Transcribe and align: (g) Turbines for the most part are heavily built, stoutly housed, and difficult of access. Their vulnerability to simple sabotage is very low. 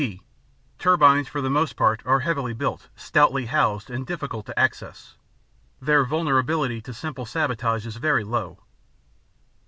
(g) 0.01 0.19
Turbines 0.79 1.27
for 1.27 1.41
the 1.41 1.49
most 1.51 1.75
part 1.75 2.01
are 2.07 2.21
heavily 2.21 2.53
built, 2.53 2.89
stoutly 2.95 3.45
housed, 3.45 3.91
and 3.91 4.03
difficult 4.03 4.47
of 4.49 4.55
access. 4.57 5.15
Their 5.79 6.03
vulnerability 6.05 6.81
to 6.81 6.91
simple 6.91 7.27
sabotage 7.27 7.85
is 7.85 7.97
very 7.97 8.23
low. 8.23 8.63